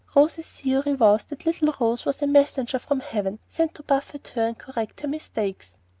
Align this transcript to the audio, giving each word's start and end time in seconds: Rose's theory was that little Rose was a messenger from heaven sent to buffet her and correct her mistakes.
Rose's 0.15 0.47
theory 0.49 0.95
was 0.95 1.25
that 1.25 1.45
little 1.45 1.75
Rose 1.79 2.05
was 2.05 2.23
a 2.23 2.25
messenger 2.25 2.79
from 2.79 3.01
heaven 3.01 3.37
sent 3.47 3.75
to 3.75 3.83
buffet 3.83 4.29
her 4.29 4.47
and 4.47 4.57
correct 4.57 5.01
her 5.01 5.07
mistakes. 5.07 5.77